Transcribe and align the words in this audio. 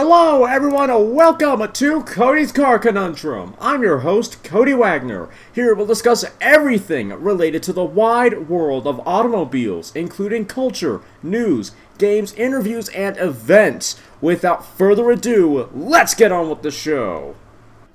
Hello, 0.00 0.44
everyone, 0.44 0.90
and 0.90 1.12
welcome 1.12 1.72
to 1.72 2.02
Cody's 2.04 2.52
Car 2.52 2.78
Conundrum. 2.78 3.56
I'm 3.60 3.82
your 3.82 3.98
host, 3.98 4.44
Cody 4.44 4.72
Wagner. 4.72 5.28
Here 5.52 5.74
we'll 5.74 5.86
discuss 5.86 6.24
everything 6.40 7.08
related 7.08 7.64
to 7.64 7.72
the 7.72 7.82
wide 7.82 8.48
world 8.48 8.86
of 8.86 9.04
automobiles, 9.04 9.90
including 9.96 10.46
culture, 10.46 11.00
news, 11.20 11.72
games, 11.98 12.32
interviews, 12.34 12.88
and 12.90 13.16
events. 13.16 14.00
Without 14.20 14.64
further 14.64 15.10
ado, 15.10 15.68
let's 15.74 16.14
get 16.14 16.30
on 16.30 16.48
with 16.48 16.62
the 16.62 16.70
show. 16.70 17.34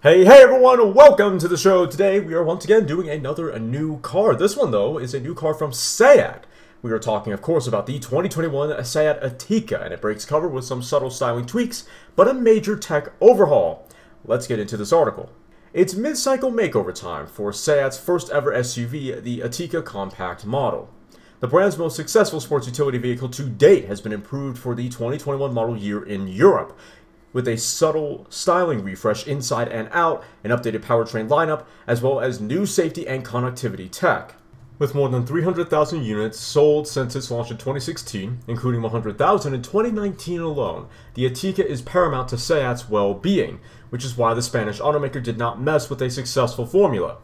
Hey, 0.01 0.25
hey 0.25 0.41
everyone, 0.41 0.93
welcome 0.93 1.39
to 1.39 1.47
the 1.47 1.55
show. 1.55 1.85
Today 1.85 2.19
we 2.19 2.33
are 2.33 2.43
once 2.43 2.65
again 2.65 2.85
doing 2.85 3.07
another 3.07 3.49
a 3.49 3.59
new 3.59 3.99
car. 3.99 4.35
This 4.35 4.57
one, 4.57 4.71
though, 4.71 4.97
is 4.97 5.13
a 5.13 5.21
new 5.21 5.33
car 5.33 5.53
from 5.53 5.71
SEAT. 5.71 6.41
We 6.83 6.91
are 6.91 6.99
talking, 6.99 7.31
of 7.31 7.41
course, 7.41 7.65
about 7.65 7.85
the 7.85 7.97
2021 7.97 8.83
Seat 8.83 9.17
Ateca, 9.21 9.85
and 9.85 9.93
it 9.93 10.01
breaks 10.01 10.25
cover 10.25 10.49
with 10.49 10.65
some 10.65 10.83
subtle 10.83 11.09
styling 11.09 11.45
tweaks, 11.45 11.85
but 12.17 12.27
a 12.27 12.33
major 12.33 12.75
tech 12.75 13.13
overhaul. 13.21 13.87
Let's 14.25 14.47
get 14.47 14.59
into 14.59 14.75
this 14.75 14.91
article. 14.91 15.31
It's 15.71 15.95
mid 15.95 16.17
cycle 16.17 16.51
makeover 16.51 16.93
time 16.93 17.25
for 17.25 17.53
Seat's 17.53 17.97
first 17.97 18.29
ever 18.31 18.51
SUV, 18.51 19.23
the 19.23 19.39
Ateca 19.39 19.85
Compact 19.85 20.45
model. 20.45 20.89
The 21.39 21.47
brand's 21.47 21.77
most 21.77 21.95
successful 21.95 22.41
sports 22.41 22.67
utility 22.67 22.97
vehicle 22.97 23.29
to 23.29 23.43
date 23.43 23.85
has 23.85 24.01
been 24.01 24.11
improved 24.11 24.57
for 24.57 24.75
the 24.75 24.89
2021 24.89 25.53
model 25.53 25.77
year 25.77 26.03
in 26.03 26.27
Europe, 26.27 26.77
with 27.31 27.47
a 27.47 27.55
subtle 27.55 28.27
styling 28.29 28.83
refresh 28.83 29.25
inside 29.25 29.69
and 29.69 29.87
out, 29.93 30.21
an 30.43 30.51
updated 30.51 30.81
powertrain 30.81 31.29
lineup, 31.29 31.63
as 31.87 32.01
well 32.01 32.19
as 32.19 32.41
new 32.41 32.65
safety 32.65 33.07
and 33.07 33.25
connectivity 33.25 33.89
tech. 33.89 34.35
With 34.83 34.95
more 34.95 35.07
than 35.07 35.25
300,000 35.25 36.03
units 36.03 36.37
sold 36.37 36.89
since 36.89 37.15
its 37.15 37.31
launch 37.31 37.49
in 37.49 37.55
2016, 37.55 38.39
including 38.49 38.81
100,000 38.81 39.53
in 39.53 39.61
2019 39.61 40.41
alone, 40.41 40.89
the 41.13 41.23
Ateca 41.23 41.65
is 41.65 41.81
paramount 41.81 42.27
to 42.27 42.37
Seat's 42.37 42.89
well 42.89 43.13
being, 43.13 43.61
which 43.91 44.03
is 44.03 44.17
why 44.17 44.33
the 44.33 44.41
Spanish 44.41 44.81
automaker 44.81 45.23
did 45.23 45.37
not 45.37 45.61
mess 45.61 45.89
with 45.89 46.01
a 46.01 46.09
successful 46.09 46.65
formula. 46.65 47.19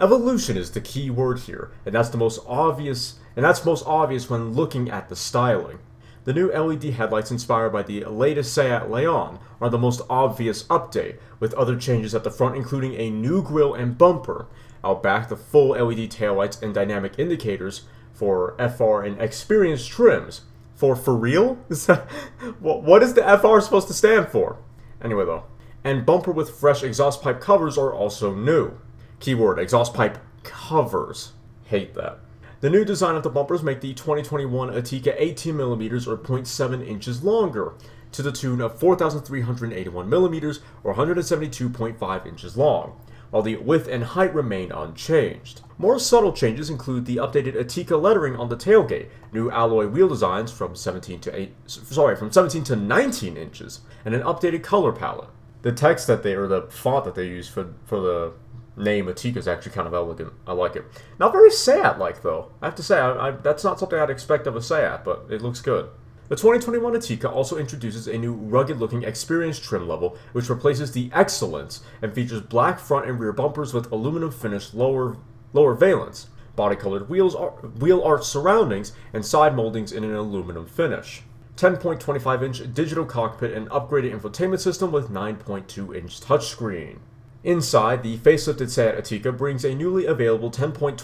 Evolution 0.00 0.56
is 0.56 0.70
the 0.70 0.80
key 0.80 1.10
word 1.10 1.40
here, 1.40 1.70
and 1.84 1.94
that's 1.94 2.08
the 2.08 2.16
most 2.16 2.40
obvious 2.46 3.16
and 3.36 3.44
that's 3.44 3.66
most 3.66 3.86
obvious 3.86 4.30
when 4.30 4.54
looking 4.54 4.88
at 4.88 5.10
the 5.10 5.16
styling. 5.16 5.80
The 6.24 6.32
new 6.32 6.50
LED 6.50 6.84
headlights 6.84 7.30
inspired 7.30 7.74
by 7.74 7.82
the 7.82 8.06
latest 8.06 8.54
Seat 8.54 8.88
Leon 8.88 9.38
are 9.60 9.68
the 9.68 9.76
most 9.76 10.00
obvious 10.08 10.62
update, 10.68 11.18
with 11.40 11.52
other 11.54 11.76
changes 11.76 12.14
at 12.14 12.24
the 12.24 12.30
front 12.30 12.56
including 12.56 12.94
a 12.94 13.10
new 13.10 13.42
grille 13.42 13.74
and 13.74 13.98
bumper, 13.98 14.46
out 14.84 15.02
back, 15.02 15.28
the 15.28 15.36
full 15.36 15.70
LED 15.70 16.10
taillights 16.10 16.60
and 16.62 16.74
dynamic 16.74 17.18
indicators 17.18 17.82
for 18.12 18.56
FR 18.58 19.02
and 19.02 19.20
Experience 19.20 19.86
trims. 19.86 20.42
For 20.74 20.96
for 20.96 21.14
real? 21.14 21.54
What 22.60 23.02
is 23.02 23.14
the 23.14 23.22
FR 23.22 23.60
supposed 23.60 23.88
to 23.88 23.94
stand 23.94 24.28
for? 24.28 24.58
Anyway, 25.02 25.24
though. 25.24 25.44
And 25.84 26.06
bumper 26.06 26.32
with 26.32 26.50
fresh 26.50 26.82
exhaust 26.82 27.22
pipe 27.22 27.40
covers 27.40 27.76
are 27.76 27.92
also 27.92 28.34
new. 28.34 28.78
Keyword 29.20 29.58
exhaust 29.58 29.94
pipe 29.94 30.18
covers. 30.42 31.32
Hate 31.64 31.94
that. 31.94 32.18
The 32.60 32.70
new 32.70 32.84
design 32.84 33.16
of 33.16 33.24
the 33.24 33.30
bumpers 33.30 33.62
make 33.62 33.80
the 33.80 33.94
2021 33.94 34.70
Ateca 34.70 35.20
18mm 35.20 36.06
or 36.06 36.16
0.7 36.16 36.86
inches 36.86 37.24
longer, 37.24 37.74
to 38.12 38.22
the 38.22 38.30
tune 38.30 38.60
of 38.60 38.78
4,381mm 38.78 40.60
or 40.84 40.94
172.5 40.94 42.26
inches 42.26 42.56
long 42.56 43.00
while 43.32 43.42
the 43.42 43.56
width 43.56 43.88
and 43.88 44.04
height 44.04 44.32
remain 44.34 44.70
unchanged. 44.70 45.62
More 45.78 45.98
subtle 45.98 46.34
changes 46.34 46.68
include 46.68 47.06
the 47.06 47.16
updated 47.16 47.56
Ateca 47.56 48.00
lettering 48.00 48.36
on 48.36 48.50
the 48.50 48.56
tailgate, 48.56 49.08
new 49.32 49.50
alloy 49.50 49.88
wheel 49.88 50.06
designs 50.06 50.52
from 50.52 50.76
17 50.76 51.18
to 51.20 51.34
8 51.34 51.54
sorry, 51.66 52.14
from 52.14 52.30
17 52.30 52.62
to 52.64 52.76
19 52.76 53.38
inches, 53.38 53.80
and 54.04 54.14
an 54.14 54.20
updated 54.22 54.62
color 54.62 54.92
palette. 54.92 55.30
The 55.62 55.72
text 55.72 56.06
that 56.08 56.22
they 56.22 56.34
or 56.34 56.46
the 56.46 56.62
font 56.68 57.06
that 57.06 57.14
they 57.14 57.26
use 57.26 57.48
for 57.48 57.74
for 57.86 58.00
the 58.00 58.32
name 58.76 59.06
Ateca 59.06 59.38
is 59.38 59.48
actually 59.48 59.72
kind 59.72 59.86
of 59.86 59.94
elegant. 59.94 60.34
I 60.46 60.52
like 60.52 60.76
it. 60.76 60.84
Not 61.18 61.32
very 61.32 61.50
Seat 61.50 61.98
like 61.98 62.22
though. 62.22 62.52
I 62.60 62.66
have 62.66 62.74
to 62.74 62.82
say, 62.82 62.98
I, 62.98 63.28
I, 63.28 63.30
that's 63.30 63.64
not 63.64 63.78
something 63.78 63.98
I'd 63.98 64.10
expect 64.10 64.46
of 64.46 64.56
a 64.56 64.62
Seat, 64.62 65.00
but 65.04 65.26
it 65.30 65.40
looks 65.40 65.62
good. 65.62 65.88
The 66.32 66.36
2021 66.36 66.94
Ateca 66.94 67.30
also 67.30 67.58
introduces 67.58 68.08
a 68.08 68.16
new 68.16 68.32
rugged 68.32 68.78
looking 68.78 69.02
experience 69.02 69.58
trim 69.58 69.86
level, 69.86 70.16
which 70.32 70.48
replaces 70.48 70.92
the 70.92 71.10
Excellence 71.12 71.82
and 72.00 72.14
features 72.14 72.40
black 72.40 72.80
front 72.80 73.06
and 73.06 73.20
rear 73.20 73.34
bumpers 73.34 73.74
with 73.74 73.92
aluminum 73.92 74.30
finished 74.30 74.72
lower, 74.72 75.18
lower 75.52 75.74
valence, 75.74 76.28
body 76.56 76.74
colored 76.74 77.10
wheels, 77.10 77.36
wheel 77.78 78.02
arch 78.02 78.24
surroundings, 78.24 78.92
and 79.12 79.26
side 79.26 79.54
moldings 79.54 79.92
in 79.92 80.04
an 80.04 80.14
aluminum 80.14 80.64
finish. 80.64 81.22
10.25 81.56 82.42
inch 82.42 82.72
digital 82.72 83.04
cockpit 83.04 83.52
and 83.52 83.68
upgraded 83.68 84.18
infotainment 84.18 84.60
system 84.60 84.90
with 84.90 85.10
9.2 85.10 85.94
inch 85.94 86.18
touchscreen. 86.18 87.00
Inside, 87.44 88.02
the 88.02 88.16
facelifted 88.16 88.70
Seat 88.70 88.94
Ateca 89.22 89.36
brings 89.36 89.66
a 89.66 89.74
newly 89.74 90.06
available 90.06 90.50
10.25 90.50 91.02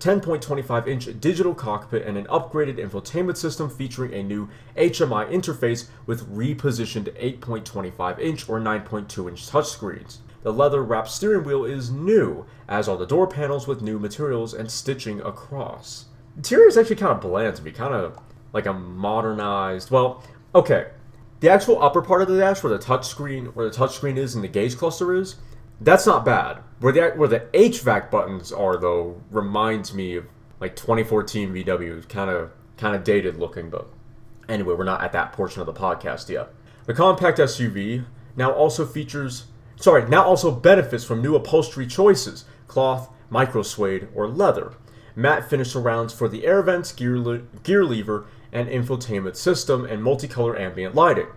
10.25 0.00 0.86
inch 0.86 1.20
digital 1.20 1.54
cockpit 1.54 2.06
and 2.06 2.16
an 2.16 2.26
upgraded 2.26 2.78
infotainment 2.78 3.36
system 3.36 3.70
featuring 3.70 4.12
a 4.12 4.22
new 4.22 4.48
HMI 4.76 5.30
interface 5.30 5.88
with 6.06 6.28
repositioned 6.28 7.12
8.25 7.40 8.18
inch 8.18 8.48
or 8.48 8.60
9.2 8.60 9.28
inch 9.28 9.48
touchscreens. 9.48 10.18
The 10.42 10.52
leather 10.52 10.82
wrapped 10.82 11.10
steering 11.10 11.44
wheel 11.44 11.64
is 11.64 11.90
new, 11.90 12.44
as 12.68 12.86
are 12.86 12.98
the 12.98 13.06
door 13.06 13.26
panels 13.26 13.66
with 13.66 13.80
new 13.80 13.98
materials 13.98 14.52
and 14.52 14.70
stitching 14.70 15.20
across. 15.22 16.04
The 16.34 16.40
interior 16.40 16.68
is 16.68 16.76
actually 16.76 16.96
kind 16.96 17.12
of 17.12 17.22
bland 17.22 17.56
to 17.56 17.62
me, 17.62 17.70
kind 17.70 17.94
of 17.94 18.18
like 18.52 18.66
a 18.66 18.72
modernized. 18.74 19.90
Well, 19.90 20.22
okay. 20.54 20.88
The 21.40 21.48
actual 21.48 21.82
upper 21.82 22.02
part 22.02 22.22
of 22.22 22.28
the 22.28 22.38
dash, 22.38 22.62
where 22.62 22.76
the 22.76 22.84
touchscreen, 22.84 23.54
where 23.54 23.68
the 23.68 23.76
touchscreen 23.76 24.16
is 24.16 24.34
and 24.34 24.44
the 24.44 24.48
gauge 24.48 24.76
cluster 24.76 25.14
is, 25.14 25.36
that's 25.80 26.06
not 26.06 26.24
bad. 26.24 26.58
Where 26.80 26.92
the 26.92 27.10
where 27.10 27.28
the 27.28 27.40
HVAC 27.52 28.10
buttons 28.10 28.52
are 28.52 28.76
though 28.76 29.20
reminds 29.30 29.94
me 29.94 30.16
of 30.16 30.26
like 30.60 30.76
2014 30.76 31.52
VW, 31.52 32.08
kind 32.08 32.30
of 32.30 32.50
kind 32.76 32.94
of 32.94 33.04
dated 33.04 33.36
looking, 33.38 33.70
but 33.70 33.88
anyway, 34.48 34.74
we're 34.74 34.84
not 34.84 35.02
at 35.02 35.12
that 35.12 35.32
portion 35.32 35.60
of 35.60 35.66
the 35.66 35.72
podcast 35.72 36.28
yet. 36.28 36.50
The 36.86 36.94
compact 36.94 37.38
SUV 37.38 38.04
now 38.36 38.52
also 38.52 38.84
features 38.86 39.44
sorry, 39.76 40.08
now 40.08 40.24
also 40.24 40.50
benefits 40.50 41.04
from 41.04 41.22
new 41.22 41.34
upholstery 41.34 41.86
choices: 41.86 42.44
cloth, 42.68 43.10
micro 43.30 43.62
suede, 43.62 44.08
or 44.14 44.28
leather. 44.28 44.72
Matte 45.16 45.48
finish 45.48 45.70
surrounds 45.70 46.12
for 46.12 46.28
the 46.28 46.44
air 46.44 46.60
vents, 46.62 46.92
gear, 46.92 47.18
le- 47.18 47.42
gear 47.62 47.84
lever, 47.84 48.26
and 48.52 48.68
infotainment 48.68 49.36
system, 49.36 49.84
and 49.84 50.02
multicolor 50.02 50.58
ambient 50.58 50.94
lighting. 50.94 51.28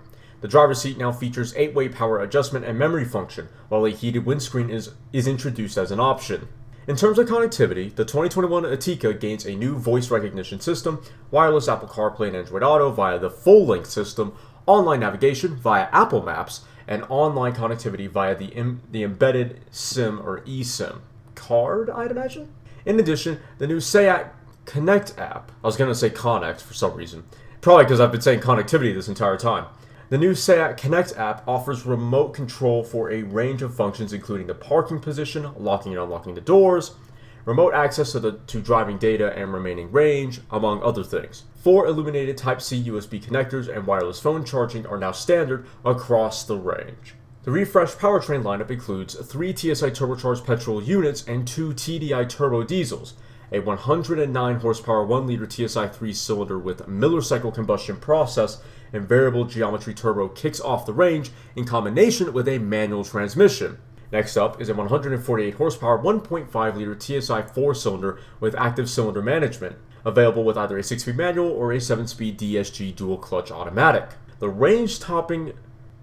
The 0.42 0.48
driver's 0.48 0.81
seat 0.81 0.98
now 0.98 1.12
features 1.12 1.53
8-way 1.56 1.90
power 1.90 2.20
adjustment 2.22 2.66
and 2.66 2.78
memory 2.78 3.06
function, 3.06 3.48
while 3.70 3.86
a 3.86 3.90
heated 3.90 4.25
windscreen 4.25 4.70
is, 4.70 4.92
is 5.12 5.28
introduced 5.28 5.78
as 5.78 5.92
an 5.92 6.00
option. 6.00 6.48
In 6.88 6.96
terms 6.96 7.18
of 7.18 7.28
connectivity, 7.28 7.94
the 7.94 8.06
2021 8.06 8.64
Ateca 8.64 9.20
gains 9.20 9.46
a 9.46 9.56
new 9.56 9.75
voice 9.75 10.09
recognition 10.09 10.59
system, 10.59 11.03
wireless 11.31 11.68
Apple 11.68 11.88
CarPlay 11.88 12.28
and 12.28 12.38
Android 12.38 12.64
Auto 12.64 12.92
via 12.92 13.20
the 13.20 13.30
full-length 13.30 13.90
system, 13.90 14.34
online 14.66 15.00
navigation 15.00 15.56
via 15.56 15.90
Apple 15.92 16.24
Maps, 16.24 16.62
and 16.88 17.04
online 17.09 17.54
connectivity 17.54 18.08
via 18.08 18.36
the, 18.36 18.48
Im- 18.48 18.81
the 18.92 19.04
embedded 19.04 19.59
SIM 19.72 20.22
or 20.22 20.42
eSIM 20.42 21.00
card, 21.36 21.90
I'd 21.90 22.12
imagine. 22.12 22.54
In 22.86 23.00
addition, 23.00 23.40
the 23.58 23.68
new 23.68 23.81
Seat 23.81 24.28
Connect 24.66 25.18
app, 25.18 25.52
I 25.64 25.68
was 25.68 25.78
going 25.78 25.90
to 25.90 25.96
say 25.96 26.09
Connect 26.09 26.62
for 26.62 26.74
some 26.74 26.94
reason, 26.94 27.24
probably 27.62 27.86
because 27.86 28.00
I've 28.00 28.12
been 28.12 28.22
saying 28.22 28.42
connectivity 28.42 28.94
this 28.94 29.08
entire 29.08 29.38
time, 29.38 29.66
the 30.09 30.18
new 30.18 30.34
Seat 30.34 30.78
Connect 30.78 31.18
app 31.18 31.45
offers 31.47 31.85
remote 31.85 32.34
control 32.34 32.84
for 32.84 33.12
a 33.12 33.23
range 33.23 33.62
of 33.62 33.75
functions, 33.75 34.13
including 34.13 34.47
the 34.47 34.56
parking 34.56 35.00
position, 35.00 35.50
locking 35.57 35.91
and 35.94 36.01
unlocking 36.01 36.34
the 36.34 36.41
doors, 36.41 36.95
remote 37.44 37.73
access 37.73 38.13
to, 38.13 38.19
the, 38.19 38.34
to 38.47 38.62
driving 38.62 38.97
data 38.97 39.34
and 39.38 39.53
remaining 39.53 39.91
range, 39.91 40.40
among 40.51 40.81
other 40.81 41.03
things. 41.03 41.44
Four 41.56 41.88
illuminated 41.88 42.38
Type 42.38 42.62
C 42.62 42.81
USB 42.84 43.22
connectors 43.22 43.73
and 43.73 43.85
wireless 43.85 44.22
phone 44.22 44.45
charging 44.45 44.85
are 44.85 44.97
now 44.97 45.12
standard 45.12 45.66
across 45.84 46.45
the 46.45 46.57
range. 46.57 47.15
The 47.44 47.51
refreshed 47.51 47.98
powertrain 47.98 48.44
lineup 48.44 48.71
includes 48.71 49.15
three 49.15 49.56
TSI 49.56 49.92
turbocharged 49.92 50.45
petrol 50.45 50.81
units 50.81 51.25
and 51.27 51.48
two 51.48 51.74
TDI 51.74 52.30
turbo 52.30 52.63
diesels, 52.63 53.13
a 53.51 53.59
109 53.59 54.59
horsepower 54.59 55.06
1 55.06 55.27
liter 55.27 55.50
TSI 55.50 55.88
3 55.88 56.13
cylinder 56.13 56.59
with 56.59 56.88
Miller 56.88 57.21
cycle 57.21 57.51
combustion 57.51 57.98
process 57.98 58.62
and 58.94 59.07
variable 59.07 59.45
geometry 59.45 59.94
turbo 59.94 60.28
kicks 60.28 60.62
off 60.62 60.86
the 60.86 60.94
range 60.94 61.31
in 61.56 61.66
combination 61.66 62.34
with 62.34 62.48
a 62.48 62.60
manual 62.60 63.04
transmission. 63.04 63.78
Next 64.12 64.38
up 64.38 64.62
is 64.62 64.69
a 64.69 64.74
148 64.74 65.54
horsepower 65.56 66.00
1.5 66.00 66.75
liter 66.75 66.98
TSI 67.00 67.42
4 67.42 67.75
cylinder 67.75 68.19
with 68.39 68.56
active 68.56 68.89
cylinder 68.89 69.22
management, 69.22 69.75
available 70.06 70.45
with 70.45 70.57
either 70.57 70.78
a 70.78 70.84
6 70.84 71.01
speed 71.01 71.18
manual 71.18 71.50
or 71.50 71.74
a 71.74 71.81
7 71.81 72.07
speed 72.07 72.39
DSG 72.39 72.95
dual 72.95 73.18
clutch 73.18 73.51
automatic. 73.51 74.10
The 74.39 74.50
range 74.50 75.00
topping 75.00 75.54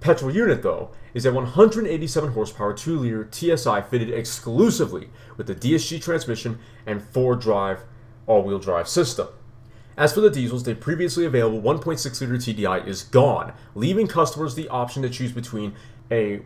petrol 0.00 0.34
unit, 0.34 0.62
though, 0.62 0.90
is 1.14 1.24
a 1.24 1.32
187 1.32 2.32
horsepower 2.32 2.74
2 2.74 2.98
liter 2.98 3.28
TSI 3.30 3.80
fitted 3.80 4.10
exclusively 4.10 5.08
with 5.38 5.46
the 5.46 5.54
DSG 5.54 6.02
transmission 6.02 6.58
and 6.84 7.02
4 7.02 7.36
drive 7.36 7.84
all 8.26 8.42
wheel 8.42 8.58
drive 8.58 8.88
system. 8.88 9.28
As 9.96 10.12
for 10.12 10.20
the 10.20 10.30
diesels, 10.30 10.64
the 10.64 10.74
previously 10.74 11.24
available 11.24 11.62
1.6 11.62 12.20
liter 12.20 12.34
TDI 12.34 12.86
is 12.86 13.02
gone, 13.02 13.52
leaving 13.74 14.08
customers 14.08 14.54
the 14.54 14.68
option 14.68 15.02
to 15.02 15.08
choose 15.08 15.32
between 15.32 15.74
a 16.10 16.42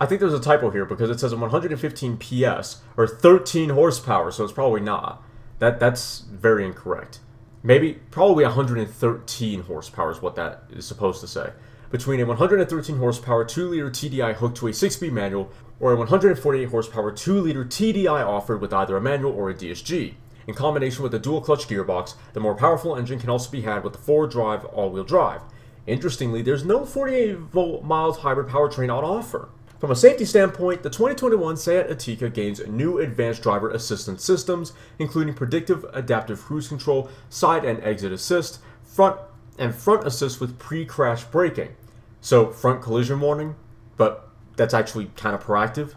I 0.00 0.06
think 0.06 0.20
there's 0.20 0.34
a 0.34 0.40
typo 0.40 0.70
here 0.70 0.84
because 0.84 1.10
it 1.10 1.18
says 1.18 1.34
115 1.34 2.18
PS 2.18 2.82
or 2.96 3.06
13 3.08 3.70
horsepower, 3.70 4.30
so 4.30 4.44
it's 4.44 4.52
probably 4.52 4.80
not. 4.80 5.22
That 5.58 5.80
that's 5.80 6.20
very 6.20 6.64
incorrect. 6.64 7.18
Maybe 7.64 7.94
probably 8.12 8.44
113 8.44 9.62
horsepower 9.62 10.12
is 10.12 10.22
what 10.22 10.36
that 10.36 10.62
is 10.70 10.86
supposed 10.86 11.20
to 11.22 11.26
say. 11.26 11.52
Between 11.90 12.20
a 12.20 12.26
113 12.26 12.98
horsepower 12.98 13.44
2 13.44 13.68
liter 13.68 13.90
TDI 13.90 14.34
hooked 14.34 14.58
to 14.58 14.68
a 14.68 14.72
6 14.72 14.94
speed 14.94 15.12
manual 15.12 15.50
or 15.80 15.92
a 15.92 15.96
148 15.96 16.68
horsepower 16.68 17.10
2 17.10 17.40
liter 17.40 17.64
TDI 17.64 18.24
offered 18.24 18.60
with 18.60 18.72
either 18.72 18.96
a 18.96 19.00
manual 19.00 19.32
or 19.32 19.50
a 19.50 19.54
DSG. 19.54 20.14
In 20.48 20.54
combination 20.54 21.02
with 21.02 21.12
the 21.12 21.18
dual 21.18 21.42
clutch 21.42 21.68
gearbox, 21.68 22.14
the 22.32 22.40
more 22.40 22.54
powerful 22.54 22.96
engine 22.96 23.18
can 23.18 23.28
also 23.28 23.50
be 23.50 23.60
had 23.60 23.84
with 23.84 23.92
the 23.92 23.98
four 23.98 24.26
drive 24.26 24.64
all 24.64 24.88
wheel 24.88 25.04
drive. 25.04 25.42
Interestingly, 25.86 26.40
there's 26.40 26.64
no 26.64 26.86
48 26.86 27.36
volt 27.36 27.84
mild 27.84 28.16
hybrid 28.16 28.48
powertrain 28.48 28.90
on 28.90 29.04
offer. 29.04 29.50
From 29.78 29.90
a 29.90 29.94
safety 29.94 30.24
standpoint, 30.24 30.82
the 30.82 30.88
2021 30.88 31.58
Seat 31.58 31.88
Ateca 31.88 32.32
gains 32.32 32.66
new 32.66 32.98
advanced 32.98 33.42
driver 33.42 33.70
assistance 33.70 34.24
systems, 34.24 34.72
including 34.98 35.34
predictive 35.34 35.84
adaptive 35.92 36.40
cruise 36.40 36.66
control, 36.66 37.10
side 37.28 37.66
and 37.66 37.84
exit 37.84 38.10
assist, 38.10 38.58
front 38.82 39.20
and 39.58 39.74
front 39.74 40.06
assist 40.06 40.40
with 40.40 40.58
pre-crash 40.58 41.24
braking. 41.24 41.76
So 42.22 42.50
front 42.52 42.80
collision 42.80 43.20
warning, 43.20 43.54
but 43.98 44.30
that's 44.56 44.72
actually 44.72 45.10
kind 45.14 45.34
of 45.34 45.44
proactive. 45.44 45.92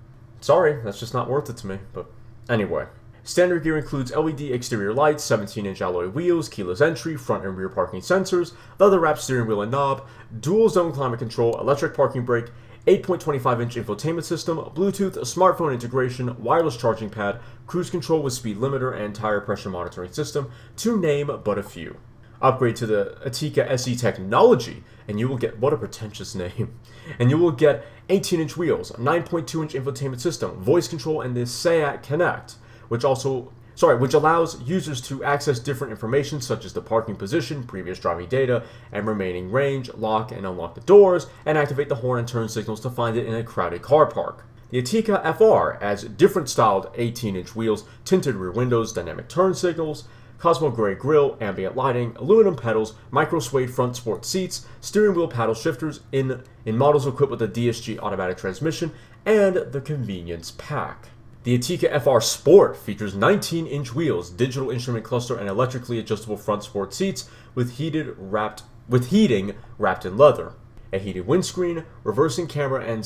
Sorry, 0.41 0.81
that's 0.83 0.99
just 0.99 1.13
not 1.13 1.29
worth 1.29 1.49
it 1.49 1.57
to 1.57 1.67
me. 1.67 1.79
But 1.93 2.07
anyway, 2.49 2.85
standard 3.23 3.63
gear 3.63 3.77
includes 3.77 4.15
LED 4.15 4.41
exterior 4.41 4.93
lights, 4.93 5.25
17-inch 5.25 5.81
alloy 5.81 6.07
wheels, 6.09 6.49
keyless 6.49 6.81
entry, 6.81 7.17
front 7.17 7.45
and 7.45 7.57
rear 7.57 7.69
parking 7.69 8.01
sensors, 8.01 8.53
leather-wrapped 8.79 9.21
steering 9.21 9.47
wheel 9.47 9.61
and 9.61 9.71
knob, 9.71 10.05
dual 10.39 10.69
zone 10.69 10.91
climate 10.91 11.19
control, 11.19 11.59
electric 11.59 11.93
parking 11.93 12.23
brake, 12.23 12.47
8.25-inch 12.85 13.75
infotainment 13.75 14.23
system, 14.23 14.57
Bluetooth, 14.57 15.17
smartphone 15.17 15.73
integration, 15.73 16.41
wireless 16.41 16.77
charging 16.77 17.09
pad, 17.09 17.41
cruise 17.65 17.89
control 17.89 18.21
with 18.21 18.31
speed 18.31 18.57
limiter, 18.57 18.97
and 18.97 19.13
tire 19.13 19.41
pressure 19.41 19.69
monitoring 19.69 20.13
system, 20.13 20.49
to 20.77 20.97
name 20.97 21.29
but 21.43 21.57
a 21.57 21.63
few. 21.63 21.97
Upgrade 22.41 22.75
to 22.77 22.85
the 22.85 23.17
Ateca 23.25 23.69
SE 23.71 23.95
technology, 23.95 24.83
and 25.07 25.19
you 25.19 25.27
will 25.27 25.37
get 25.37 25.59
what 25.59 25.73
a 25.73 25.77
pretentious 25.77 26.35
name. 26.35 26.79
And 27.19 27.29
you 27.29 27.37
will 27.37 27.51
get 27.51 27.85
18 28.09 28.41
inch 28.41 28.57
wheels, 28.57 28.91
a 28.91 28.95
9.2 28.95 29.61
inch 29.61 29.73
infotainment 29.73 30.19
system, 30.19 30.61
voice 30.61 30.89
control, 30.89 31.21
and 31.21 31.37
the 31.37 31.45
Seat 31.45 32.03
Connect, 32.03 32.55
which 32.89 33.05
also 33.05 33.53
sorry, 33.75 33.95
which 33.95 34.13
allows 34.15 34.59
users 34.63 34.99
to 34.99 35.23
access 35.23 35.59
different 35.59 35.91
information 35.91 36.41
such 36.41 36.65
as 36.65 36.73
the 36.73 36.81
parking 36.81 37.15
position, 37.15 37.63
previous 37.63 37.99
driving 37.99 38.27
data, 38.27 38.63
and 38.91 39.05
remaining 39.05 39.51
range, 39.51 39.93
lock 39.93 40.31
and 40.31 40.45
unlock 40.45 40.73
the 40.73 40.81
doors, 40.81 41.27
and 41.45 41.57
activate 41.57 41.87
the 41.87 41.95
horn 41.95 42.19
and 42.19 42.27
turn 42.27 42.49
signals 42.49 42.81
to 42.81 42.89
find 42.89 43.15
it 43.15 43.27
in 43.27 43.35
a 43.35 43.43
crowded 43.43 43.83
car 43.83 44.07
park. 44.07 44.45
The 44.71 44.81
Ateca 44.81 45.21
FR 45.37 45.81
adds 45.81 46.03
different 46.03 46.49
styled 46.49 46.89
18 46.95 47.35
inch 47.35 47.55
wheels, 47.55 47.85
tinted 48.03 48.35
rear 48.35 48.51
windows, 48.51 48.91
dynamic 48.91 49.29
turn 49.29 49.53
signals, 49.53 50.05
Cosmo 50.37 50.69
Gray 50.69 50.95
grille, 50.95 51.37
ambient 51.41 51.75
lighting, 51.75 52.15
aluminum 52.17 52.55
pedals, 52.55 52.93
micro 53.09 53.39
suede 53.39 53.73
front 53.73 53.95
sport 53.95 54.23
seats, 54.23 54.65
steering 54.81 55.15
wheel 55.15 55.27
paddle 55.27 55.55
shifters 55.55 56.01
in, 56.11 56.43
in 56.65 56.77
models 56.77 57.07
equipped 57.07 57.31
with 57.31 57.41
a 57.41 57.47
DSG 57.47 57.97
automatic 57.99 58.37
transmission, 58.37 58.91
and 59.25 59.55
the 59.55 59.81
convenience 59.81 60.51
pack. 60.51 61.09
The 61.43 61.57
Ateca 61.57 62.01
FR 62.01 62.19
Sport 62.19 62.75
features 62.75 63.15
19 63.15 63.67
inch 63.67 63.95
wheels, 63.95 64.29
digital 64.29 64.69
instrument 64.69 65.05
cluster, 65.05 65.37
and 65.37 65.47
electrically 65.47 65.97
adjustable 65.97 66.37
front 66.37 66.63
sport 66.63 66.93
seats 66.93 67.29
with 67.55 67.77
heated 67.77 68.15
wrapped 68.17 68.63
with 68.89 69.09
heating 69.09 69.55
wrapped 69.77 70.05
in 70.05 70.17
leather. 70.17 70.53
A 70.93 70.99
heated 70.99 71.25
windscreen, 71.25 71.83
reversing 72.03 72.47
camera, 72.47 72.83
and 72.83 73.05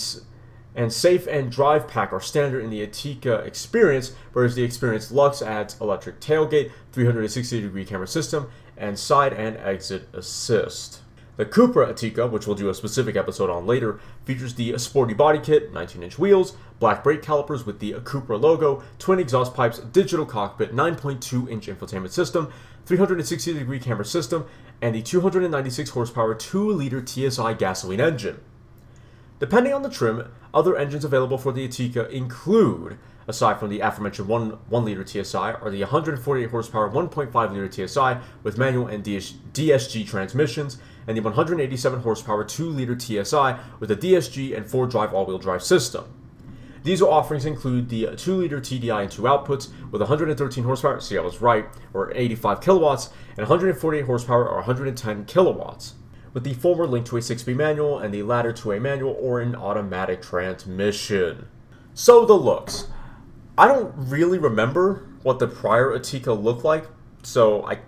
and 0.75 0.91
Safe 0.91 1.27
and 1.27 1.51
Drive 1.51 1.87
Pack 1.87 2.13
are 2.13 2.21
standard 2.21 2.63
in 2.63 2.69
the 2.69 2.85
Ateca 2.85 3.45
Experience, 3.45 4.13
whereas 4.33 4.55
the 4.55 4.63
Experience 4.63 5.11
Lux 5.11 5.41
adds 5.41 5.79
electric 5.81 6.19
tailgate, 6.19 6.71
360 6.93 7.61
degree 7.61 7.85
camera 7.85 8.07
system, 8.07 8.49
and 8.77 8.97
side 8.97 9.33
and 9.33 9.57
exit 9.57 10.07
assist. 10.13 11.01
The 11.37 11.45
Cupra 11.45 11.91
Ateca, 11.91 12.29
which 12.29 12.45
we'll 12.45 12.55
do 12.55 12.69
a 12.69 12.73
specific 12.73 13.15
episode 13.15 13.49
on 13.49 13.65
later, 13.65 13.99
features 14.25 14.53
the 14.53 14.77
sporty 14.77 15.13
body 15.13 15.39
kit, 15.39 15.73
19 15.73 16.03
inch 16.03 16.19
wheels, 16.19 16.55
black 16.79 17.03
brake 17.03 17.21
calipers 17.21 17.65
with 17.65 17.79
the 17.79 17.93
Cupra 17.93 18.39
logo, 18.39 18.83
twin 18.99 19.19
exhaust 19.19 19.53
pipes, 19.53 19.79
digital 19.79 20.25
cockpit, 20.25 20.75
9.2 20.75 21.49
inch 21.49 21.67
infotainment 21.67 22.11
system, 22.11 22.51
360 22.85 23.53
degree 23.53 23.79
camera 23.79 24.05
system, 24.05 24.45
and 24.81 24.93
the 24.93 25.01
296 25.01 25.89
horsepower 25.91 26.35
2 26.35 26.71
liter 26.73 27.05
TSI 27.05 27.53
gasoline 27.53 28.01
engine. 28.01 28.39
Depending 29.41 29.73
on 29.73 29.81
the 29.81 29.89
trim, 29.89 30.31
other 30.53 30.77
engines 30.77 31.03
available 31.03 31.39
for 31.39 31.51
the 31.51 31.67
Ateca 31.67 32.07
include, 32.11 32.99
aside 33.27 33.59
from 33.59 33.69
the 33.69 33.79
aforementioned 33.79 34.27
1, 34.27 34.49
1 34.69 34.85
liter 34.85 35.03
TSI, 35.03 35.53
are 35.53 35.71
the 35.71 35.79
148 35.79 36.51
horsepower 36.51 36.87
1.5 36.91 37.51
liter 37.51 37.87
TSI 37.87 38.19
with 38.43 38.59
manual 38.59 38.85
and 38.85 39.03
DSG 39.03 40.07
transmissions, 40.07 40.77
and 41.07 41.17
the 41.17 41.21
187 41.21 42.01
horsepower 42.01 42.43
2 42.43 42.69
liter 42.69 42.95
TSI 42.99 43.57
with 43.79 43.89
a 43.89 43.95
DSG 43.95 44.55
and 44.55 44.69
4 44.69 44.85
drive 44.85 45.11
all 45.11 45.25
wheel 45.25 45.39
drive 45.39 45.63
system. 45.63 46.05
Diesel 46.83 47.11
offerings 47.11 47.45
include 47.45 47.89
the 47.89 48.15
2 48.15 48.35
liter 48.35 48.61
TDI 48.61 49.01
and 49.01 49.11
2 49.11 49.23
outputs 49.23 49.69
with 49.89 50.01
113 50.01 50.63
horsepower, 50.63 50.99
see 50.99 51.17
I 51.17 51.21
was 51.21 51.41
right, 51.41 51.65
or 51.95 52.11
85 52.13 52.61
kilowatts, 52.61 53.09
and 53.29 53.39
148 53.39 54.05
horsepower 54.05 54.47
or 54.47 54.57
110 54.57 55.25
kilowatts 55.25 55.95
with 56.33 56.43
the 56.43 56.53
former 56.53 56.87
linked 56.87 57.09
to 57.09 57.17
a 57.17 57.19
6-speed 57.19 57.57
manual 57.57 57.99
and 57.99 58.13
the 58.13 58.23
latter 58.23 58.53
to 58.53 58.71
a 58.71 58.79
manual 58.79 59.17
or 59.19 59.41
an 59.41 59.55
automatic 59.55 60.21
transmission. 60.21 61.47
So 61.93 62.25
the 62.25 62.33
looks. 62.33 62.87
I 63.57 63.67
don't 63.67 63.93
really 63.95 64.37
remember 64.37 65.07
what 65.23 65.39
the 65.39 65.47
prior 65.47 65.89
Ateca 65.91 66.41
looked 66.41 66.63
like, 66.63 66.87
so 67.23 67.65
I 67.65 67.79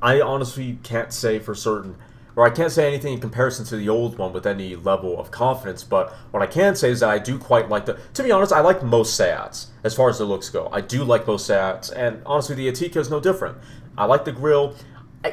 I 0.00 0.20
honestly 0.20 0.78
can't 0.82 1.12
say 1.12 1.38
for 1.38 1.54
certain 1.54 1.96
or 2.36 2.44
I 2.46 2.50
can't 2.50 2.72
say 2.72 2.86
anything 2.86 3.14
in 3.14 3.20
comparison 3.20 3.64
to 3.66 3.76
the 3.76 3.88
old 3.88 4.18
one 4.18 4.32
with 4.32 4.46
any 4.46 4.74
level 4.74 5.18
of 5.18 5.30
confidence, 5.30 5.84
but 5.84 6.12
what 6.30 6.42
I 6.42 6.46
can 6.46 6.74
say 6.74 6.90
is 6.90 7.00
that 7.00 7.10
I 7.10 7.18
do 7.18 7.38
quite 7.38 7.68
like 7.68 7.86
the. 7.86 7.98
To 8.14 8.22
be 8.22 8.32
honest, 8.32 8.52
I 8.52 8.60
like 8.60 8.82
most 8.82 9.16
Seats 9.16 9.68
as 9.84 9.94
far 9.94 10.08
as 10.08 10.18
the 10.18 10.24
looks 10.24 10.50
go. 10.50 10.68
I 10.72 10.80
do 10.80 11.04
like 11.04 11.26
most 11.26 11.46
Seats, 11.46 11.90
and 11.90 12.20
honestly, 12.26 12.56
the 12.56 12.68
Ateca 12.68 12.96
is 12.96 13.10
no 13.10 13.20
different. 13.20 13.58
I 13.96 14.06
like 14.06 14.24
the 14.24 14.32
grill 14.32 14.74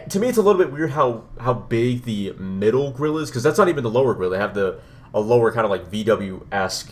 to 0.10 0.20
me, 0.20 0.28
it's 0.28 0.38
a 0.38 0.42
little 0.42 0.62
bit 0.62 0.72
weird 0.72 0.92
how 0.92 1.24
how 1.40 1.54
big 1.54 2.04
the 2.04 2.34
middle 2.34 2.92
grill 2.92 3.18
is 3.18 3.30
because 3.30 3.44
that's 3.44 3.58
not 3.58 3.68
even 3.68 3.84
the 3.84 3.90
lower 3.90 4.14
grill. 4.14 4.30
They 4.30 4.38
have 4.38 4.54
the 4.54 4.80
a 5.14 5.20
lower 5.20 5.52
kind 5.52 5.66
of 5.66 5.72
like 5.72 5.92
VW 5.92 6.46
esque 6.52 6.92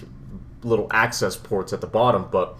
little 0.63 0.88
access 0.91 1.38
ports 1.38 1.72
at 1.72 1.82
the 1.82 1.88
bottom, 1.88 2.27
but 2.32 2.58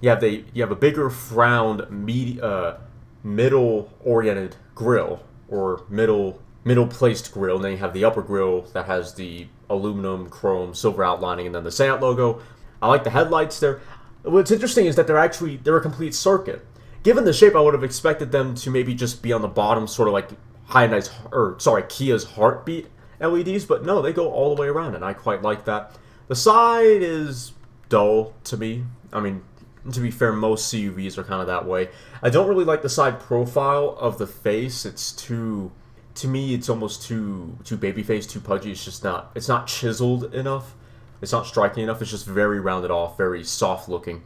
you 0.00 0.08
have 0.08 0.20
the 0.20 0.44
you 0.52 0.62
have 0.62 0.70
a 0.70 0.76
bigger 0.76 1.10
frowned 1.10 1.88
med, 1.90 2.40
uh, 2.40 2.76
middle 3.22 3.92
oriented 4.04 4.56
grill 4.74 5.22
or 5.48 5.84
middle 5.88 6.40
middle 6.64 6.86
placed 6.86 7.32
grill, 7.32 7.56
and 7.56 7.64
then 7.64 7.72
you 7.72 7.78
have 7.78 7.92
the 7.92 8.04
upper 8.04 8.22
grill 8.22 8.62
that 8.72 8.86
has 8.86 9.14
the 9.14 9.46
aluminum, 9.68 10.28
chrome, 10.28 10.74
silver 10.74 11.04
outlining, 11.04 11.46
and 11.46 11.54
then 11.54 11.64
the 11.64 11.72
Seat 11.72 12.00
logo. 12.00 12.40
I 12.80 12.88
like 12.88 13.04
the 13.04 13.10
headlights 13.10 13.60
there. 13.60 13.80
What's 14.22 14.50
interesting 14.50 14.86
is 14.86 14.96
that 14.96 15.06
they're 15.06 15.18
actually 15.18 15.56
they're 15.56 15.76
a 15.76 15.82
complete 15.82 16.14
circuit 16.14 16.64
given 17.02 17.24
the 17.24 17.32
shape, 17.32 17.54
I 17.54 17.60
would 17.60 17.74
have 17.74 17.84
expected 17.84 18.32
them 18.32 18.54
to 18.56 18.70
maybe 18.70 18.94
just 18.94 19.22
be 19.22 19.32
on 19.32 19.42
the 19.42 19.48
bottom, 19.48 19.86
sort 19.86 20.08
of 20.08 20.14
like 20.14 20.30
Hyundai's 20.68 21.10
or 21.30 21.56
sorry 21.58 21.82
Kia's 21.82 22.24
heartbeat 22.24 22.88
LEDs, 23.20 23.64
but 23.64 23.84
no, 23.84 24.02
they 24.02 24.12
go 24.12 24.30
all 24.30 24.54
the 24.54 24.60
way 24.60 24.68
around, 24.68 24.94
and 24.94 25.04
I 25.04 25.12
quite 25.12 25.42
like 25.42 25.64
that. 25.66 25.96
The 26.28 26.36
side 26.36 27.02
is 27.02 27.52
dull 27.88 28.34
to 28.44 28.56
me. 28.56 28.84
I 29.12 29.20
mean, 29.20 29.42
to 29.90 30.00
be 30.00 30.10
fair, 30.10 30.32
most 30.32 30.72
CUVs 30.72 31.18
are 31.18 31.24
kind 31.24 31.40
of 31.40 31.46
that 31.46 31.66
way. 31.66 31.88
I 32.22 32.30
don't 32.30 32.48
really 32.48 32.64
like 32.64 32.82
the 32.82 32.88
side 32.88 33.20
profile 33.20 33.96
of 34.00 34.18
the 34.18 34.26
face. 34.26 34.84
It's 34.84 35.12
too, 35.12 35.72
to 36.16 36.28
me, 36.28 36.54
it's 36.54 36.68
almost 36.68 37.02
too 37.02 37.58
too 37.64 37.76
baby 37.76 38.02
face, 38.02 38.26
too 38.26 38.40
pudgy. 38.40 38.72
It's 38.72 38.84
just 38.84 39.04
not. 39.04 39.32
It's 39.34 39.48
not 39.48 39.66
chiseled 39.66 40.34
enough. 40.34 40.74
It's 41.20 41.32
not 41.32 41.46
striking 41.46 41.84
enough. 41.84 42.02
It's 42.02 42.10
just 42.10 42.26
very 42.26 42.58
rounded 42.58 42.90
off, 42.90 43.16
very 43.16 43.44
soft 43.44 43.88
looking. 43.88 44.22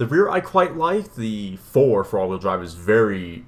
The 0.00 0.06
rear 0.06 0.30
I 0.30 0.40
quite 0.40 0.78
like. 0.78 1.14
The 1.14 1.56
four 1.56 2.04
for 2.04 2.18
all-wheel 2.18 2.38
drive 2.38 2.62
is 2.62 2.72
very 2.72 3.44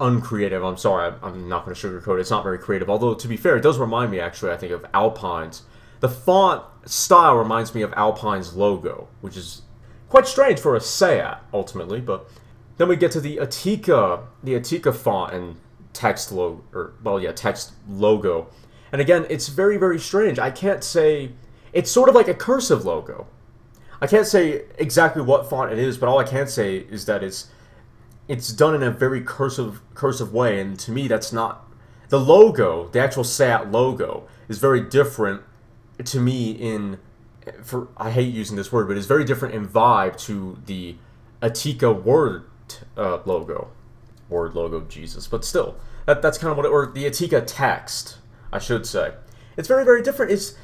uncreative. 0.00 0.64
I'm 0.64 0.76
sorry, 0.76 1.14
I'm 1.22 1.48
not 1.48 1.64
going 1.64 1.76
to 1.76 1.80
sugarcoat 1.80 2.16
it. 2.16 2.22
It's 2.22 2.30
not 2.30 2.42
very 2.42 2.58
creative. 2.58 2.90
Although 2.90 3.14
to 3.14 3.28
be 3.28 3.36
fair, 3.36 3.56
it 3.56 3.62
does 3.62 3.78
remind 3.78 4.10
me 4.10 4.18
actually. 4.18 4.50
I 4.50 4.56
think 4.56 4.72
of 4.72 4.84
Alpine's. 4.92 5.62
The 6.00 6.08
font 6.08 6.64
style 6.86 7.36
reminds 7.36 7.72
me 7.72 7.82
of 7.82 7.92
Alpine's 7.92 8.56
logo, 8.56 9.06
which 9.20 9.36
is 9.36 9.62
quite 10.08 10.26
strange 10.26 10.58
for 10.58 10.74
a 10.74 10.80
Seat 10.80 11.36
ultimately. 11.54 12.00
But 12.00 12.28
then 12.78 12.88
we 12.88 12.96
get 12.96 13.12
to 13.12 13.20
the 13.20 13.36
Ateca, 13.36 14.24
the 14.42 14.54
Ateca 14.54 14.92
font 14.92 15.32
and 15.32 15.60
text 15.92 16.32
logo, 16.32 16.64
or 16.72 16.94
well, 17.04 17.20
yeah, 17.20 17.30
text 17.30 17.74
logo. 17.88 18.48
And 18.90 19.00
again, 19.00 19.24
it's 19.30 19.46
very 19.46 19.76
very 19.76 20.00
strange. 20.00 20.40
I 20.40 20.50
can't 20.50 20.82
say. 20.82 21.30
It's 21.72 21.92
sort 21.92 22.08
of 22.08 22.16
like 22.16 22.26
a 22.26 22.34
cursive 22.34 22.84
logo. 22.84 23.28
I 24.02 24.08
can't 24.08 24.26
say 24.26 24.64
exactly 24.78 25.22
what 25.22 25.48
font 25.48 25.72
it 25.72 25.78
is, 25.78 25.96
but 25.96 26.08
all 26.08 26.18
I 26.18 26.24
can 26.24 26.48
say 26.48 26.78
is 26.78 27.04
that 27.06 27.22
it's 27.22 27.46
it's 28.26 28.52
done 28.52 28.74
in 28.74 28.82
a 28.82 28.90
very 28.90 29.20
cursive 29.20 29.80
cursive 29.94 30.32
way, 30.32 30.60
and 30.60 30.76
to 30.80 30.90
me, 30.90 31.06
that's 31.06 31.32
not 31.32 31.70
the 32.08 32.18
logo. 32.18 32.88
The 32.88 32.98
actual 32.98 33.22
Seat 33.22 33.68
logo 33.70 34.26
is 34.48 34.58
very 34.58 34.80
different 34.80 35.42
to 36.04 36.18
me 36.18 36.50
in 36.50 36.98
for 37.62 37.88
I 37.96 38.10
hate 38.10 38.34
using 38.34 38.56
this 38.56 38.72
word, 38.72 38.88
but 38.88 38.96
it's 38.96 39.06
very 39.06 39.24
different 39.24 39.54
in 39.54 39.68
vibe 39.68 40.18
to 40.26 40.58
the 40.66 40.96
Ateca 41.40 42.02
word 42.02 42.46
uh, 42.96 43.20
logo, 43.24 43.70
word 44.28 44.56
logo, 44.56 44.80
Jesus. 44.80 45.28
But 45.28 45.44
still, 45.44 45.76
that, 46.06 46.22
that's 46.22 46.38
kind 46.38 46.50
of 46.50 46.56
what 46.56 46.66
it, 46.66 46.70
or 46.70 46.86
the 46.86 47.04
Ateca 47.04 47.44
text, 47.46 48.16
I 48.52 48.58
should 48.58 48.84
say. 48.84 49.12
It's 49.56 49.68
very 49.68 49.84
very 49.84 50.02
different. 50.02 50.32
It's 50.32 50.54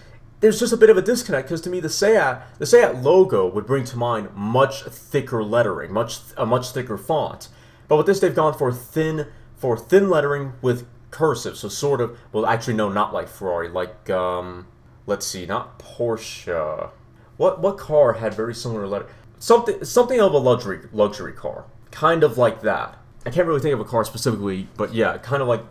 there's 0.40 0.61
just 0.61 0.73
a 0.73 0.76
bit 0.76 0.90
of 0.90 0.97
a 0.97 1.02
disconnect 1.02 1.49
because 1.49 1.61
to 1.62 1.71
me 1.71 1.80
the 1.80 1.88
Seat 1.88 2.38
the 2.59 2.66
Seat 2.66 2.95
logo 2.97 3.47
would 3.47 3.66
bring 3.66 3.85
to 3.85 3.97
mind 3.97 4.28
much 4.35 4.83
thicker 4.85 5.42
lettering, 5.42 5.92
much 5.92 6.18
a 6.37 6.47
much 6.47 6.71
thicker 6.71 6.97
font. 6.97 7.49
But 7.88 7.97
with 7.97 8.07
this, 8.07 8.21
they've 8.21 8.35
gone 8.35 8.54
for 8.54 8.73
thin 8.73 9.26
for 9.57 9.76
thin 9.76 10.09
lettering 10.09 10.52
with 10.62 10.87
cursive, 11.11 11.57
so 11.57 11.68
sort 11.68 12.00
of 12.00 12.18
well, 12.33 12.47
actually 12.47 12.75
no, 12.75 12.88
not 12.88 13.12
like 13.12 13.28
Ferrari, 13.28 13.68
like 13.68 14.09
um, 14.11 14.66
let's 15.07 15.26
see, 15.26 15.47
not 15.47 15.78
Porsche. 15.78 16.90
What 17.37 17.61
what 17.61 17.78
car 17.78 18.14
had 18.14 18.35
very 18.35 18.54
similar 18.54 18.87
letter? 18.87 19.07
Something 19.38 19.85
something 19.85 20.21
of 20.21 20.33
a 20.33 20.38
luxury 20.38 20.80
luxury 20.92 21.33
car, 21.33 21.64
kind 21.90 22.23
of 22.23 22.38
like 22.38 22.61
that. 22.62 22.99
I 23.26 23.30
can't 23.30 23.47
really 23.47 23.61
think 23.61 23.75
of 23.75 23.80
a 23.80 23.85
car 23.85 24.04
specifically, 24.04 24.68
but 24.76 24.95
yeah, 24.95 25.18
kind 25.18 25.42
of 25.42 25.49
like 25.49 25.62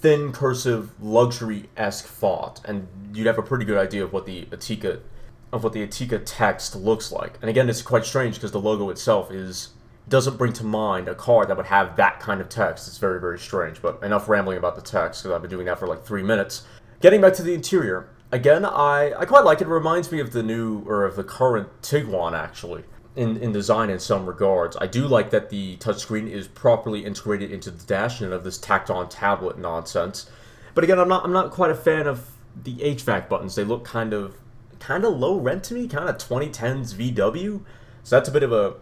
thin 0.00 0.32
cursive 0.32 0.90
luxury 1.00 1.68
esque 1.76 2.06
font, 2.06 2.60
and 2.64 2.88
you'd 3.14 3.26
have 3.26 3.38
a 3.38 3.42
pretty 3.42 3.64
good 3.64 3.78
idea 3.78 4.04
of 4.04 4.12
what 4.12 4.26
the 4.26 4.44
Ateca 4.46 5.00
of 5.52 5.62
what 5.62 5.72
the 5.72 5.86
Ateca 5.86 6.20
text 6.24 6.74
looks 6.74 7.12
like. 7.12 7.38
And 7.40 7.48
again, 7.48 7.68
it's 7.68 7.80
quite 7.80 8.04
strange 8.04 8.34
because 8.34 8.52
the 8.52 8.60
logo 8.60 8.90
itself 8.90 9.30
is 9.30 9.70
doesn't 10.08 10.36
bring 10.36 10.52
to 10.52 10.64
mind 10.64 11.08
a 11.08 11.14
car 11.14 11.46
that 11.46 11.56
would 11.56 11.66
have 11.66 11.96
that 11.96 12.20
kind 12.20 12.40
of 12.40 12.48
text. 12.48 12.86
It's 12.88 12.98
very 12.98 13.20
very 13.20 13.38
strange. 13.38 13.80
But 13.80 14.02
enough 14.02 14.28
rambling 14.28 14.58
about 14.58 14.76
the 14.76 14.82
text 14.82 15.22
because 15.22 15.34
I've 15.34 15.42
been 15.42 15.50
doing 15.50 15.66
that 15.66 15.78
for 15.78 15.86
like 15.86 16.04
three 16.04 16.22
minutes. 16.22 16.64
Getting 17.00 17.20
back 17.20 17.34
to 17.34 17.42
the 17.42 17.54
interior, 17.54 18.08
again, 18.32 18.64
I 18.64 19.12
I 19.18 19.24
quite 19.24 19.44
like 19.44 19.60
it. 19.60 19.66
It 19.66 19.70
reminds 19.70 20.12
me 20.12 20.20
of 20.20 20.32
the 20.32 20.42
new 20.42 20.82
or 20.86 21.04
of 21.04 21.16
the 21.16 21.24
current 21.24 21.68
Tiguan 21.82 22.32
actually 22.32 22.84
in, 23.16 23.38
in 23.38 23.50
design 23.50 23.90
in 23.90 23.98
some 23.98 24.26
regards. 24.26 24.76
I 24.80 24.86
do 24.86 25.08
like 25.08 25.30
that 25.30 25.50
the 25.50 25.76
touchscreen 25.78 26.30
is 26.30 26.46
properly 26.46 27.04
integrated 27.04 27.50
into 27.50 27.70
the 27.70 27.84
dash 27.84 28.20
and 28.20 28.32
of 28.32 28.44
this 28.44 28.58
tacked 28.58 28.90
on 28.90 29.08
tablet 29.08 29.58
nonsense. 29.58 30.30
But 30.74 30.84
again, 30.84 30.98
I'm 30.98 31.08
not 31.08 31.24
I'm 31.24 31.32
not 31.32 31.50
quite 31.50 31.70
a 31.70 31.74
fan 31.74 32.06
of 32.06 32.30
the 32.62 32.76
HVAC 32.76 33.28
buttons. 33.28 33.54
They 33.54 33.64
look 33.64 33.84
kind 33.84 34.12
of 34.12 34.36
kind 34.78 35.04
of 35.04 35.16
low 35.16 35.38
rent 35.38 35.64
to 35.64 35.74
me, 35.74 35.88
kind 35.88 36.08
of 36.08 36.18
2010s 36.18 36.94
VW. 36.94 37.62
So 38.02 38.16
that's 38.16 38.28
a 38.28 38.32
bit 38.32 38.42
of 38.42 38.52
a 38.52 38.74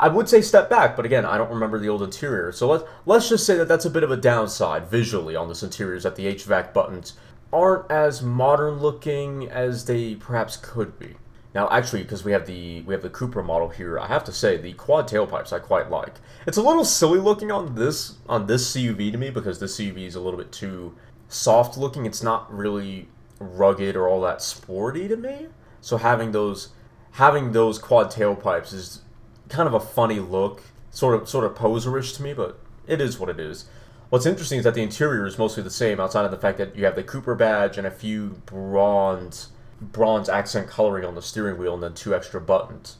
I 0.00 0.08
would 0.08 0.28
say 0.28 0.42
step 0.42 0.70
back, 0.70 0.94
but 0.94 1.04
again, 1.04 1.24
I 1.24 1.36
don't 1.36 1.50
remember 1.50 1.78
the 1.78 1.88
old 1.88 2.02
interior. 2.02 2.52
So 2.52 2.68
let's 2.68 2.84
let's 3.06 3.28
just 3.28 3.46
say 3.46 3.56
that 3.56 3.68
that's 3.68 3.84
a 3.84 3.90
bit 3.90 4.04
of 4.04 4.10
a 4.10 4.16
downside 4.16 4.88
visually 4.88 5.34
on 5.34 5.48
this 5.48 5.62
interior 5.62 5.94
is 5.94 6.04
that 6.04 6.16
the 6.16 6.26
HVAC 6.26 6.72
buttons 6.72 7.14
aren't 7.52 7.90
as 7.90 8.22
modern 8.22 8.78
looking 8.78 9.48
as 9.48 9.86
they 9.86 10.14
perhaps 10.14 10.56
could 10.56 10.98
be. 10.98 11.16
Now, 11.58 11.68
actually, 11.72 12.04
because 12.04 12.22
we 12.22 12.30
have 12.30 12.46
the 12.46 12.82
we 12.82 12.94
have 12.94 13.02
the 13.02 13.10
Cupra 13.10 13.44
model 13.44 13.68
here, 13.68 13.98
I 13.98 14.06
have 14.06 14.22
to 14.26 14.32
say 14.32 14.56
the 14.56 14.74
quad 14.74 15.08
tailpipes 15.08 15.52
I 15.52 15.58
quite 15.58 15.90
like. 15.90 16.14
It's 16.46 16.56
a 16.56 16.62
little 16.62 16.84
silly 16.84 17.18
looking 17.18 17.50
on 17.50 17.74
this 17.74 18.14
on 18.28 18.46
this 18.46 18.72
CUV 18.72 19.10
to 19.10 19.18
me 19.18 19.30
because 19.30 19.58
this 19.58 19.76
CUV 19.76 20.06
is 20.06 20.14
a 20.14 20.20
little 20.20 20.38
bit 20.38 20.52
too 20.52 20.94
soft 21.26 21.76
looking. 21.76 22.06
It's 22.06 22.22
not 22.22 22.48
really 22.56 23.08
rugged 23.40 23.96
or 23.96 24.06
all 24.06 24.20
that 24.20 24.40
sporty 24.40 25.08
to 25.08 25.16
me. 25.16 25.48
So 25.80 25.96
having 25.96 26.30
those 26.30 26.68
having 27.14 27.50
those 27.50 27.80
quad 27.80 28.12
tailpipes 28.12 28.72
is 28.72 29.02
kind 29.48 29.66
of 29.66 29.74
a 29.74 29.80
funny 29.80 30.20
look, 30.20 30.62
sort 30.92 31.20
of 31.20 31.28
sort 31.28 31.44
of 31.44 31.56
poserish 31.56 32.14
to 32.18 32.22
me, 32.22 32.34
but 32.34 32.60
it 32.86 33.00
is 33.00 33.18
what 33.18 33.30
it 33.30 33.40
is. 33.40 33.64
What's 34.10 34.26
interesting 34.26 34.58
is 34.58 34.64
that 34.64 34.74
the 34.74 34.82
interior 34.84 35.26
is 35.26 35.38
mostly 35.38 35.64
the 35.64 35.70
same, 35.70 35.98
outside 35.98 36.24
of 36.24 36.30
the 36.30 36.38
fact 36.38 36.58
that 36.58 36.76
you 36.76 36.84
have 36.84 36.94
the 36.94 37.02
Cupra 37.02 37.36
badge 37.36 37.76
and 37.76 37.84
a 37.84 37.90
few 37.90 38.40
bronze 38.46 39.48
bronze 39.80 40.28
accent 40.28 40.68
coloring 40.68 41.04
on 41.04 41.14
the 41.14 41.22
steering 41.22 41.58
wheel 41.58 41.74
and 41.74 41.82
then 41.82 41.94
two 41.94 42.14
extra 42.14 42.40
buttons. 42.40 42.96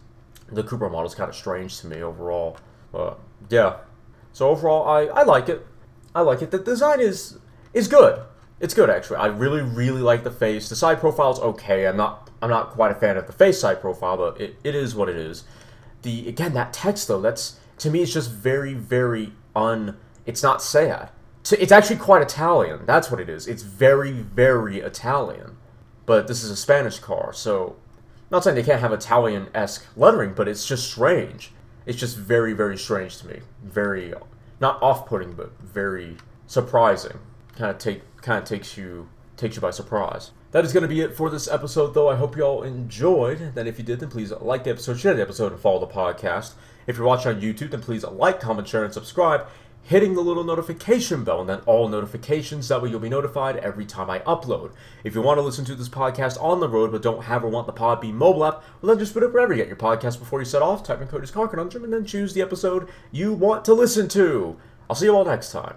The 0.51 0.63
Cupra 0.63 0.91
model 0.91 1.07
is 1.07 1.15
kind 1.15 1.29
of 1.29 1.35
strange 1.35 1.79
to 1.81 1.87
me 1.87 2.03
overall. 2.03 2.57
But 2.93 3.19
yeah. 3.51 3.79
So 4.33 4.49
overall, 4.49 4.89
I, 4.89 5.07
I 5.07 5.23
like 5.25 5.49
it. 5.49 5.67
I 6.15 6.23
like 6.23 6.43
it. 6.43 6.51
The 6.51 6.59
design 6.59 7.01
is 7.01 7.39
is 7.75 7.89
good. 7.89 8.23
It's 8.61 8.75
good 8.75 8.91
actually. 8.91 9.17
I 9.17 9.27
really 9.27 9.63
really 9.63 10.01
like 10.01 10.25
the 10.25 10.31
face. 10.31 10.69
The 10.69 10.77
side 10.77 11.01
profile 11.01 11.33
is 11.33 11.39
okay. 11.39 11.87
I'm 11.87 11.97
not 11.97 12.31
I'm 12.41 12.51
not 12.51 12.71
quite 12.71 12.93
a 12.93 12.95
fan 12.95 13.17
of 13.17 13.27
the 13.27 13.33
face 13.33 13.61
side 13.61 13.81
profile, 13.81 14.17
but 14.17 14.41
it, 14.41 14.57
it 14.65 14.75
is 14.75 14.95
what 14.95 15.09
it 15.09 15.17
is. 15.17 15.45
The 16.03 16.29
again 16.29 16.55
that 16.55 16.73
text 16.73 17.09
though, 17.09 17.21
that's 17.21 17.59
to 17.79 17.91
me 17.91 18.03
it's 18.03 18.13
just 18.13 18.31
very 18.31 18.75
very 18.75 19.33
un. 19.55 19.97
It's 20.25 20.43
not 20.43 20.63
sad. 20.63 21.11
It's 21.53 21.73
actually 21.73 21.97
quite 21.97 22.21
Italian. 22.21 22.85
That's 22.85 23.11
what 23.11 23.21
it 23.21 23.29
is. 23.29 23.47
It's 23.47 23.63
very 23.63 24.13
very 24.13 24.81
Italian 24.81 25.58
but 26.09 26.27
this 26.27 26.43
is 26.43 26.51
a 26.51 26.57
Spanish 26.57 27.01
car, 27.01 27.35
so 27.35 27.77
not 28.31 28.43
saying 28.43 28.57
they 28.57 28.63
can't 28.63 28.81
have 28.81 28.95
Italian 28.95 29.49
esque 29.55 29.87
lettering, 29.95 30.33
but 30.33 30.49
it's 30.49 30.67
just 30.67 30.91
strange. 30.91 31.53
It's 31.85 31.99
just 31.99 32.17
very, 32.17 32.55
very 32.55 32.79
strange 32.79 33.19
to 33.19 33.27
me. 33.27 33.41
Very 33.63 34.15
not 34.59 34.83
off 34.83 35.05
putting, 35.05 35.35
but 35.35 35.61
very 35.61 36.17
surprising. 36.47 37.19
Kind 37.57 37.71
of 37.71 37.77
take 37.77 38.01
kind 38.23 38.43
of 38.43 38.49
takes 38.49 38.79
you 38.79 39.11
takes 39.37 39.57
you 39.57 39.61
by 39.61 39.71
surprise. 39.71 40.31
That 40.53 40.65
is 40.65 40.73
going 40.73 40.83
to 40.83 40.89
be 40.89 41.03
it 41.03 41.15
for 41.15 41.29
this 41.29 41.47
episode, 41.47 41.93
though. 41.93 42.09
I 42.09 42.17
hope 42.17 42.39
you 42.39 42.43
all 42.43 42.63
enjoyed. 42.63 43.55
Then, 43.55 43.67
if 43.67 43.77
you 43.79 43.85
did, 43.85 44.01
then 44.01 44.09
please 44.09 44.33
like 44.33 44.65
the 44.65 44.71
episode, 44.71 44.99
share 44.99 45.13
the 45.13 45.21
episode, 45.21 45.53
and 45.53 45.61
follow 45.61 45.79
the 45.79 45.87
podcast. 45.87 46.55
If 46.87 46.97
you're 46.97 47.07
watching 47.07 47.35
on 47.35 47.43
YouTube, 47.43 47.71
then 47.71 47.83
please 47.83 48.03
like, 48.03 48.41
comment, 48.41 48.67
share, 48.67 48.83
and 48.83 48.95
subscribe 48.95 49.47
hitting 49.89 50.13
the 50.13 50.21
little 50.21 50.45
notification 50.45 51.25
bell 51.25 51.41
and 51.41 51.49
then 51.49 51.61
all 51.61 51.89
notifications. 51.89 52.69
That 52.69 52.83
way 52.83 52.91
you'll 52.91 53.01
be 53.01 53.09
notified 53.09 53.57
every 53.57 53.87
time 53.87 54.11
I 54.11 54.19
upload. 54.21 54.73
If 55.03 55.15
you 55.15 55.23
want 55.23 55.39
to 55.39 55.43
listen 55.43 55.65
to 55.65 55.75
this 55.75 55.89
podcast 55.89 56.41
on 56.43 56.61
the 56.61 56.69
road 56.69 56.93
but 56.93 57.01
don't 57.01 57.25
have 57.25 57.43
or 57.43 57.49
want 57.49 57.67
the 57.67 57.73
Podbean 57.73 58.13
mobile 58.13 58.45
app, 58.45 58.63
well 58.83 58.91
then 58.95 58.99
just 58.99 59.15
put 59.15 59.23
it 59.23 59.33
wherever 59.33 59.55
you 59.55 59.57
get 59.57 59.67
your 59.67 59.77
podcast 59.79 60.19
before 60.19 60.41
you 60.41 60.45
set 60.45 60.61
off, 60.61 60.83
type 60.83 61.01
in 61.01 61.09
Cody's 61.09 61.31
Car 61.31 61.49
Conundrum, 61.49 61.85
and 61.85 61.93
then 61.93 62.05
choose 62.05 62.35
the 62.35 62.43
episode 62.43 62.87
you 63.11 63.33
want 63.33 63.65
to 63.65 63.73
listen 63.73 64.09
to. 64.09 64.59
I'll 64.91 64.97
see 64.97 65.07
you 65.07 65.17
all 65.17 65.25
next 65.25 65.53
time. 65.53 65.77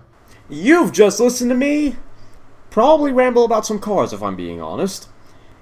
You've 0.50 0.92
just 0.92 1.22
listened 1.22 1.50
to 1.52 1.56
me 1.56 1.96
probably 2.70 3.14
ramble 3.14 3.46
about 3.46 3.66
some 3.66 3.80
cars 3.80 4.12
if 4.12 4.22
I'm 4.22 4.36
being 4.36 4.62
honest. 4.62 5.08